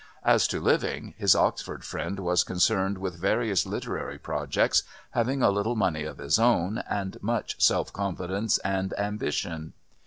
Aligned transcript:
As 0.23 0.47
to 0.47 0.59
living, 0.59 1.13
his 1.19 1.35
Oxford 1.35 1.83
friend 1.83 2.17
was 2.21 2.43
concerned 2.43 2.97
with 2.97 3.19
various 3.19 3.67
literary 3.67 4.17
projects, 4.17 4.81
having 5.11 5.43
a 5.43 5.51
little 5.51 5.75
money 5.75 6.05
of 6.05 6.17
his 6.17 6.39
own, 6.39 6.79
and 6.89 7.21
much 7.21 7.63
self 7.63 7.93
confidence 7.93 8.57
and 8.65 8.95
ambition. 8.97 9.73